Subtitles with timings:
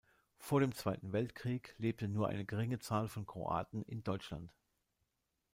[0.39, 4.51] Vor dem Zweiten Weltkrieg lebte nur eine geringe Zahl von Kroaten in Deutschland.